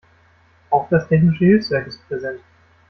Auch 0.71 0.89
das 0.89 1.07
Technische 1.09 1.45
Hilfswerk 1.45 1.85
ist 1.85 2.07
präsent. 2.07 2.41